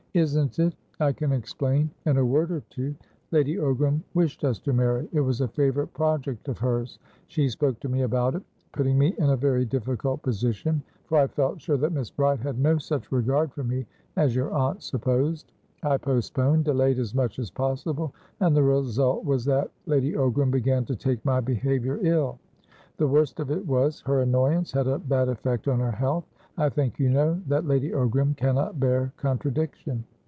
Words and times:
"Isn't 0.13 0.59
it! 0.59 0.75
I 0.99 1.13
can 1.13 1.31
explain 1.31 1.89
in 2.05 2.17
a 2.17 2.25
word 2.25 2.51
or 2.51 2.59
two. 2.69 2.93
Lady 3.31 3.55
Ogram 3.55 4.01
wished 4.13 4.43
us 4.43 4.59
to 4.59 4.73
marry; 4.73 5.07
it 5.13 5.21
was 5.21 5.39
a 5.39 5.47
favourite 5.47 5.93
project 5.93 6.49
of 6.49 6.57
hers. 6.57 6.99
She 7.27 7.47
spoke 7.47 7.79
to 7.79 7.87
me 7.87 8.01
about 8.01 8.33
itputting 8.73 8.97
me 8.97 9.15
in 9.19 9.29
a 9.29 9.37
very 9.37 9.63
difficult 9.63 10.21
position, 10.21 10.83
for 11.05 11.17
I 11.17 11.27
felt 11.27 11.61
sure 11.61 11.77
that 11.77 11.93
Miss 11.93 12.11
Bride 12.11 12.41
had 12.41 12.59
no 12.59 12.77
such 12.77 13.09
regard 13.09 13.53
for 13.53 13.63
me 13.63 13.85
as 14.17 14.35
your 14.35 14.51
aunt 14.51 14.83
supposed. 14.83 15.53
I 15.81 15.95
postponed, 15.95 16.65
delayed 16.65 16.99
as 16.99 17.15
much 17.15 17.39
as 17.39 17.49
possible, 17.49 18.13
and 18.41 18.53
the 18.53 18.63
result 18.63 19.23
was 19.23 19.45
that 19.45 19.71
Lady 19.85 20.11
Ogram 20.11 20.51
began 20.51 20.83
to 20.87 20.95
take 20.97 21.23
my 21.23 21.39
behaviour 21.39 21.99
ill. 22.01 22.37
The 22.97 23.07
worst 23.07 23.39
of 23.39 23.49
it 23.49 23.65
was, 23.65 24.01
her 24.07 24.19
annoyance 24.19 24.73
had 24.73 24.87
a 24.87 24.99
bad 24.99 25.29
effect 25.29 25.69
on 25.69 25.79
her 25.79 25.91
health. 25.93 26.25
I 26.57 26.67
think 26.67 26.99
you 26.99 27.09
know 27.09 27.41
that 27.47 27.65
Lady 27.65 27.91
Ogram 27.91 28.35
cannot 28.35 28.77
bear 28.77 29.13
contradiction." 29.15 30.03